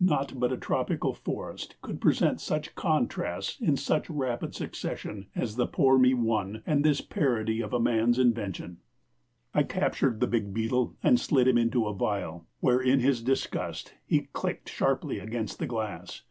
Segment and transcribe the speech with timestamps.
[0.00, 5.68] Naught but a tropical forest could present such contrasts in such rapid succession as the
[5.68, 8.78] poor me one and this parody of man's invention.
[9.54, 13.94] I captured the big beetle and slid him into a vial, where in his disgust
[14.04, 16.22] he clicked sharply against the glass.